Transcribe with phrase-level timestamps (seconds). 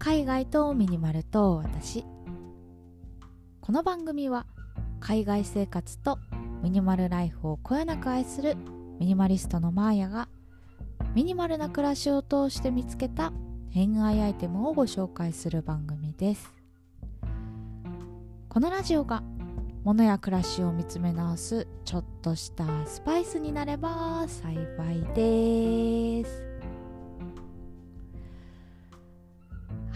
[0.00, 2.04] 海外とミニマルと私。
[3.60, 4.46] この番組は
[5.00, 6.20] 海外生活と
[6.62, 8.56] ミニマルライフをこよなく愛する
[9.00, 10.28] ミニマリストのマーヤが
[11.16, 13.32] ミニマルな暮らしを通して見つけた
[13.70, 16.54] 偏愛アイテムをご紹介する番組です。
[18.48, 19.24] このラジオが
[19.82, 24.52] 物や暮らしを見つめ直すちょっとしたスパイスになれば幸
[24.92, 26.47] いです。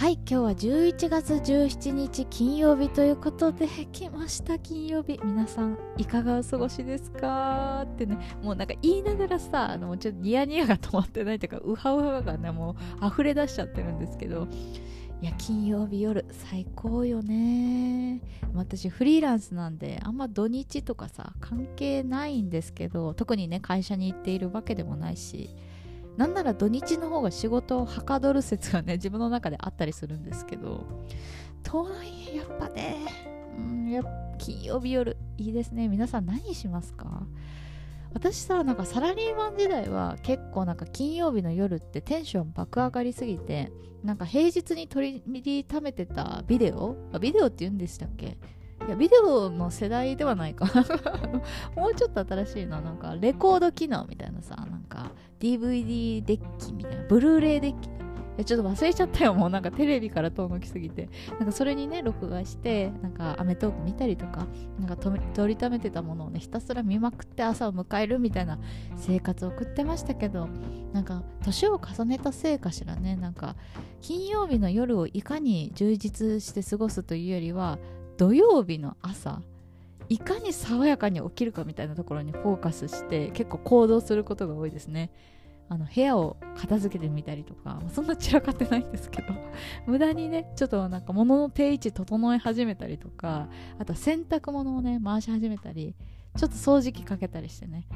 [0.00, 5.20] はい今日は11月17日金曜日ということで 来ました金曜日。
[5.22, 7.82] 皆さんいかがお過ごしですか？
[7.84, 14.48] ってねもうなんか言いながらさあのちょっとニヤニヤが止まってないというかウハウハがねもう溢れ出しちゃってるんですけど。
[15.22, 18.22] いや金曜日夜最高よね。
[18.54, 25.50] 私フリーランスなんであんま土日とかさ関係ないんですけど特にね会社に行っているわけでもないし。
[26.16, 30.84] なんなら土日の方が仕事をはかどる説がね 自分の中であったりするんですけど。
[31.62, 32.96] とはいえやっぱね
[33.58, 34.02] うんや
[34.38, 35.88] 金曜日夜いいですね。
[35.88, 37.26] 皆さん何しますか？
[38.12, 43.70] 私さなんかサラリーマン時代は結構なんか金曜日の夜ってテンション爆上がりすぎて
[44.02, 46.96] なんか平日に取りためてたビデオ？
[47.20, 48.36] ビデオって言うんでしたっけ？
[48.90, 50.66] やビデオの世代ではないか
[51.76, 55.10] もうちょっと新しいのなんかレコード機能みたいなさなんか
[55.40, 57.88] DVD デッキみたいな、ブルーレイデッキ。
[58.44, 61.08] ちょっと忘れちゃったよ、もうなんかテレビから遠のきすぎて。
[61.38, 64.46] なんかそれにね、録画して、なんかアメトーク見たりとか、
[64.78, 68.58] なんか撮りためてたものをね、ひたすら見まくって朝を迎えるみたいな
[68.96, 70.48] 生活を送ってましたけど、
[70.92, 73.56] なんか年を重ねたせいかしらね、なんか
[74.00, 77.78] 金曜日の夜をいかに充実して過ごすというよりは、
[78.20, 79.40] 土曜日の朝、
[80.10, 85.10] いかに爽やかに起きるかみたいなところにフォーカスして結構行動することが多いですね。
[85.70, 89.28] あの部屋を片付けてみたりとか、そんな散らかってないんですけど
[89.86, 95.94] 無駄にねちょっとなんか物の定位置整え始めたりとかあと洗濯物をね回し始めたり
[96.36, 97.86] ちょっと掃除機かけたりしてね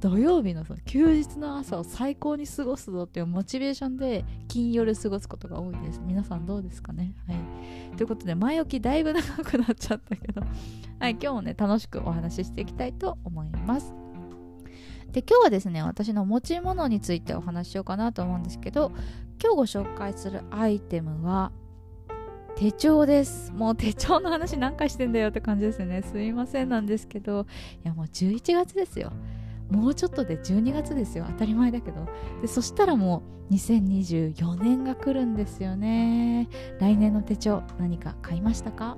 [0.00, 6.00] 土曜日のその休日の朝を最高に過ごすぞっていうモチベーションで金夜過ごすことが多いです。
[6.02, 7.12] 皆さんどうですかね？
[7.28, 7.96] はい。
[7.96, 10.40] ということで前置きだいぶ長くなっちゃったけど
[10.98, 13.94] はい、今日もね楽しくお話ししていきたいと思います。
[15.12, 18.92] で今日はですね私の持ち物についてお話ししようかなと思うんですけど
[19.42, 21.52] 今日ご紹介するアイテムは
[22.56, 23.52] 手帳です。
[23.52, 26.02] もう手帳の話何回してんだよって感じですよね。
[26.02, 27.46] すいませんなんですけど、
[27.84, 29.12] いやもう11月ですよ。
[29.70, 31.24] もうちょっとで12月ですよ。
[31.28, 32.06] 当たり前だけど。
[32.42, 36.48] でそしたらもう2024年が来るんですよね。
[36.78, 38.96] 来年の手帳何か買いましたか？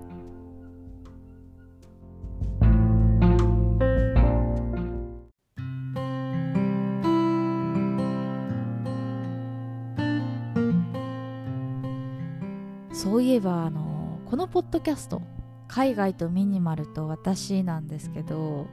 [12.93, 15.23] そういえばあのこのポッドキャスト
[15.67, 18.69] 海外とミニマルと私なんですけど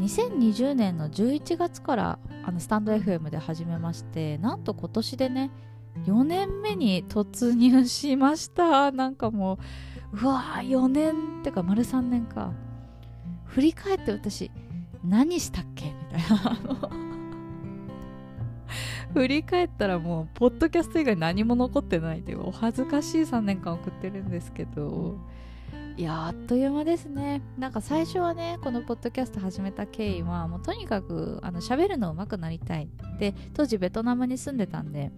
[0.00, 5.50] 2020年の11月からあのスタンド FM で始めましてなんと今年でね
[6.06, 8.90] 4年目に突入しました。
[8.92, 9.58] なんかも
[10.12, 12.52] ううわー4年ってか丸3年か。
[13.44, 14.50] 振り返って私
[15.04, 15.86] 何したっけ？
[15.86, 16.90] みたいな。
[19.12, 25.18] 振り返ったらもうポッドキャスト以外何も残ってないというお恥ずかしい3年間送ってるんですけど。
[25.96, 27.42] いやあっという間ですね。
[27.58, 32.88] なんか最初はねこのポッドキャスト始めた経緯はもうとにかくあの喋るの上手くなりたい。
[33.18, 35.12] で当時ベトナムに住んでたんで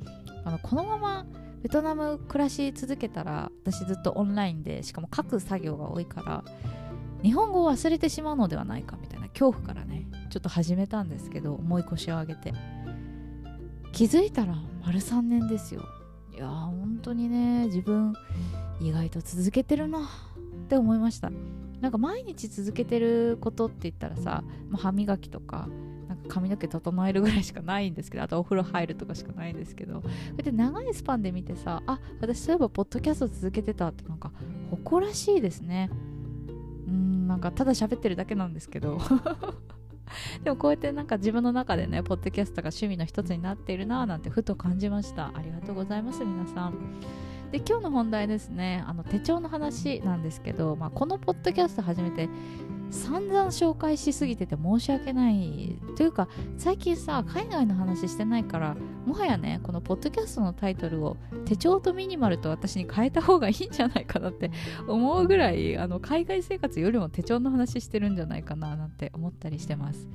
[0.45, 1.27] あのこのまま
[1.63, 6.45] ベトナム暮らし続けたら私ずっとオンラインでしかも書く作業が多いから
[7.23, 12.53] 日本語を忘れてしまうのではないかみたいな恐怖からねちょっと始めたんですけど重い腰を上げて。
[13.93, 15.85] 気づいたら丸3年ですよ。
[16.35, 18.13] いやー本当にね自分
[18.81, 20.11] 意外と続けてるな
[20.65, 21.31] って思いました。
[21.81, 25.69] なんか毎日続けてることって言ったらさ、まあ、歯磨きとか
[26.09, 34.33] なんか髪の毛整えるぐらいしかないんですけどあとお風呂入るとかしかないんですけどこうやって長いスパンで見てさあ私そういえばポッドキャスト続けてたってなんか
[34.71, 35.91] 誇らしいですね。
[36.89, 38.99] うんなんかただ喋ってるだけなんですけど。
[40.45, 45.33] でもこうやってなんか自分の中でねポッドキャストが趣味の一つになっているなぁなんてふと感じました。
[45.35, 46.75] ありがとうございます皆さん。
[47.55, 48.83] で今日の本題ですね。
[48.85, 52.29] あの手帳の話なんですけど、まあ、このポッドキャスト始めて
[52.91, 56.27] 散々紹介しすぎてて申し訳ないというか
[56.59, 64.51] 最近さ海外の話してないからもはやねこのポッドキャストのタイトルを手帳とミニマルと私に変えた方がいいんじゃないかなって
[64.89, 70.09] 思うぐらいあの海外生活よりも手帳の話してるんじゃないかななんて思ったりしてます。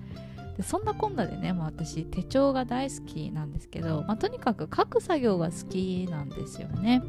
[0.58, 7.02] でそんなこんなでね、まあ、私手帳が大好きなんですけど、まあ、とにかく書く作業が好きなんですよね。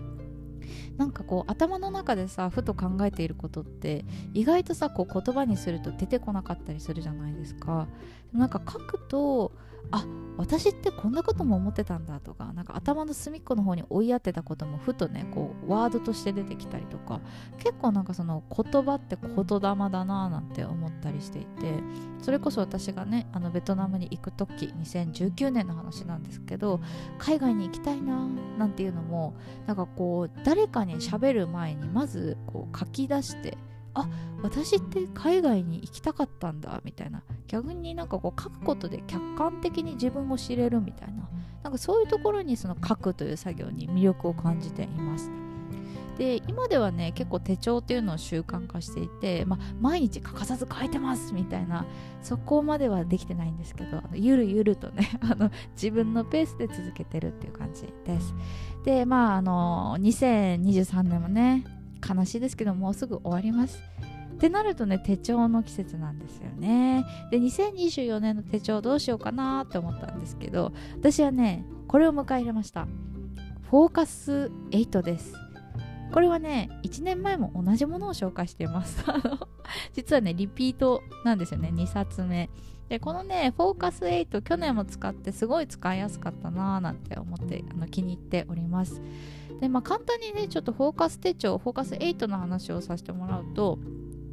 [0.96, 4.04] なんかこう頭の中でさふと考えていることって
[4.34, 7.88] 意外とさこう言葉にすると出てこなかったりするじゃないですか。
[8.32, 9.52] なんか書くと
[9.90, 10.06] あ
[10.40, 17.20] 私ってこんなことも思ってたんだとかなんか頭の隅っこの方に追いやってたこともふとねこうワードとして出てきたりとか
[17.58, 21.74] 結構なんかその言葉って言霊だななんて思ったりしていて
[22.22, 26.80] それこそ私がねあのベトナムに行く時2019年の話なんですけど
[27.18, 29.34] 海外に行きたいななんていうのも
[29.66, 33.58] なんかこう誰かに喋る前にまずこう書き出して
[33.94, 34.08] あ
[34.42, 37.22] 私って海外に行きたかったんだみたいな。
[37.48, 41.28] 逆になんかこう書くことで客観的に自分を知れるみたいな。
[41.62, 45.30] なんかそういうところにその書くという作業に魅力を感じています。
[46.20, 51.86] で今ではね結構手帳っていうのを習慣化していて、まあ、毎日欠かさず書いてますみたいな。
[52.22, 58.34] そこまではできてないんですけどゆるゆるとね あの自分のペースで続けてるっていう感じです。
[58.84, 63.82] でまああの2023年もね悲しいですけどもうすぐ終わります。
[64.34, 67.04] ってなるとね手帳の季節なんですよね。
[67.30, 72.88] で2024年の手帳どうしようかなって思ったんですけど私はねこれを迎え入れました。
[73.70, 75.34] フォーカス8です。
[76.12, 79.04] これはね1年前も同じものを紹介しています。
[79.92, 81.70] 実はねリピートなんですよね。
[81.74, 82.48] 2冊目。
[82.88, 89.00] でこのねフォーカス8去年も使ってすごい使いやすかったなーなんて思ってあの気に入っております。
[89.60, 93.78] でまあ簡単にねちょっとフォーカス手帳フォーカス8の話をさせてもらうと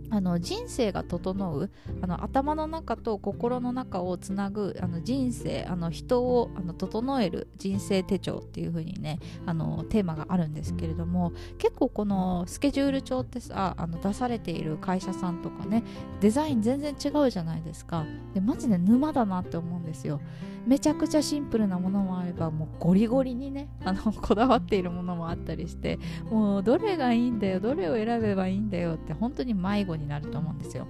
[0.09, 1.69] あの人生が整う
[2.01, 15.83] あの頭の中と心の中をつなぐあの人生あの人をあの整える人生手帳っていう風にねあのテーマがあるんですけれども結構このスケジュール帳ってさあの出されている会社さんとかね
[16.21, 18.05] デザイン全然違うじゃないですか。
[18.33, 20.21] でマジで沼だなって思うんですよ。
[20.67, 25.97] めちゃくちゃシンプルなものもあればもうゴリゴリにねあのこだわっているものもあったりして
[26.29, 30.85] もうどれがいいんだよどれを選べばいいんだよって本当に迷子になると思うんですよ。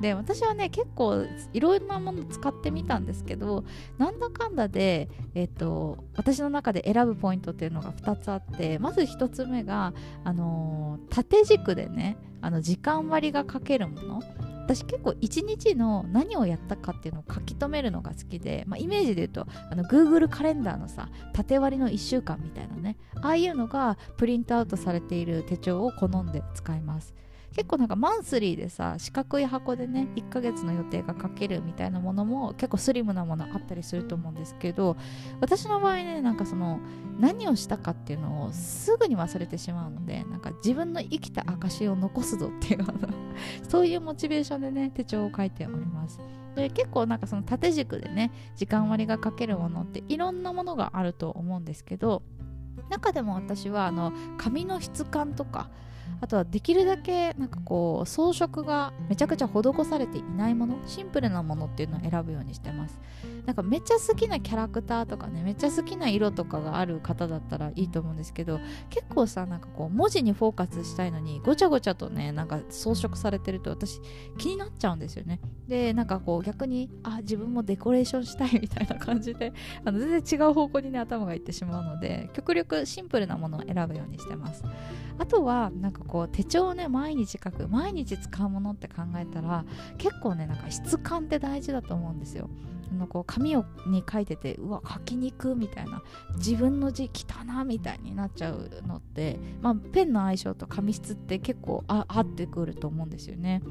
[0.00, 3.64] で私はね結構いろんなもの使ってみたんですけど
[3.98, 14.22] なんだかんだで、えーと、私の中で選ぶポイントっていうのが2つあってまず1つ目が、あのー、縦軸でねあの時間割が書けるもの。
[14.66, 22.74] 私結構一日の何をやったかっていうのを書き留めるのが好きで、まあ、イメージで言うとあの Google カレンダーのさ縦割りの1週間みたいな。
[22.74, 27.14] ねああいうのがプリントアウトされている手帳を好んで使います
[27.56, 34.98] 結構なんかマンスリーでさ四角い箱でね1ヶ月の予定が書けるみたいなものも結構スリムなものあったりすると思うんですけど
[35.40, 36.80] 私の場合ねなんかその
[37.18, 42.84] 何をしたかっていうのをすぐに忘れてしまうのでなんか自分の生きた証を残すぞっていう
[43.66, 46.20] そういうモチベーションでね手帳を書いております。
[46.56, 52.22] で結構なんかその縦軸でね時間割が書けるものっていろんなものがあると思うんですけど
[52.90, 55.70] 中でも私はあの紙の質感とか
[56.20, 62.98] あとはできるだけなんかこう装飾がめちゃくちゃ施されていないものシンプルなものっていうのを選ぶようにしてます。
[63.44, 68.58] なんかめっちゃ好きなキャラクターとかねめっちゃ好きな色とかがある方だったらいいと思うんですけど
[68.90, 74.00] 結構さなんかこう文字にフォーカスしたいのにごちゃごちゃとねなんか装飾されてると私
[74.36, 75.40] 気になっちゃうんですよね。
[75.68, 79.52] でなんかこう逆にあ自分もデコレーションしたいみたいな感じで
[79.84, 84.64] あの全然違う方向にね頭がいってしまうので極力シンプルなものを選ぶようにしてます。
[85.18, 89.64] あとはなんかこう手帳をね毎日書く毎日使うものって考えたら
[89.98, 92.48] 結構ねなんか質感って大事だと思うんですよ
[92.90, 96.02] あのこう紙をに書いててうわ書きにくみたいな
[96.36, 103.62] 自分の字汚なみたいになっちゃうのって、まあ、ペンの相性と紙質って結構あ合ってくると思うんですよね。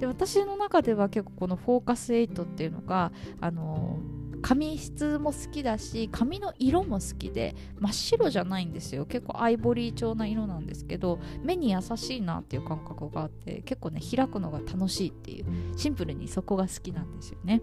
[0.00, 3.98] で私の中では結構このフォーカス8っていうのがあの
[4.42, 17.62] 紙質も好きだし紙の色も好きで真っ白じゃないんですよ結構アイボリー調な色なんですけど目に優しいなっていう感覚があって結構ね開くのが楽しいっていうシンプルにそこが好きなんですよね。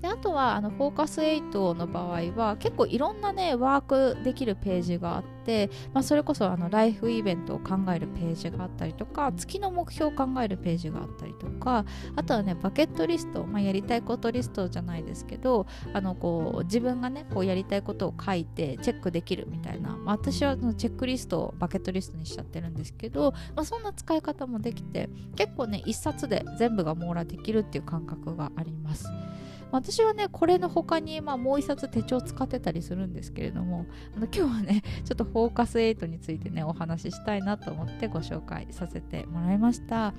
[0.00, 29.08] であとはあのフォーカス8の場合は結構いろんなねワークできるページがあって、まあ、それこそあのライフイベントを考えるページがあったりとか月の目標を考えるページがあったりとかあとはねバケットリスト、まあ、やりたいことリストじゃないですけどあのこう自分がねこうやりたいことを書いてチェックできるみたいな、まあ、私はそのチェックリストをバケットリストにしちゃってるんですけど、まあ、そんな使い方もできて結構ね一冊で全部が網羅できるっていう感覚があります。
[29.74, 40.14] 私はねこれの他にまあもう一冊手帳使ってたりするんですけれどもあの今日はね ちょっとフォーカス8についてねお話ししたいなと思ってご紹介させてもらいました。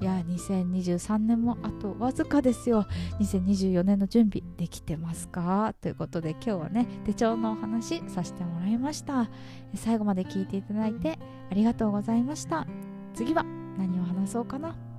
[0.00, 2.86] いや2023年もあとわずかですよ。
[3.20, 5.74] 2024年の準備できてますか？
[5.80, 9.30] ということで今日はね手帳のお話させてもらいました。
[9.74, 11.18] 最後まで聞いていただいて
[11.50, 12.66] ありがとうございました。
[13.14, 13.44] 次は
[13.78, 14.91] 何を話そうかな？